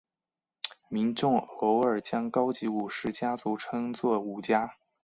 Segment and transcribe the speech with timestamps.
[0.89, 4.73] 民众偶尔将高级武士家族称作武家。